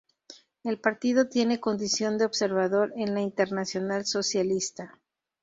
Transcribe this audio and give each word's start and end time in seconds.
El 0.63 0.79
partido 0.79 1.29
tiene 1.29 1.59
condición 1.59 2.17
de 2.17 2.25
observador 2.25 2.91
en 2.95 3.13
la 3.13 3.21
Internacional 3.21 4.07
Socialista. 4.07 4.99